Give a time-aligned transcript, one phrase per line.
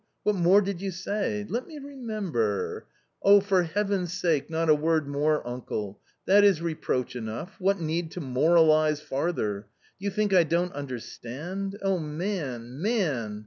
[0.23, 1.45] What more did you say?
[1.47, 2.87] Let me remember
[3.45, 8.19] ""For Heaven's sake, not a word more, uncle; that is reproach enough; what need to
[8.19, 9.67] moralise farther?
[9.99, 11.77] Do you think I don't understand.
[11.83, 13.39] O man, man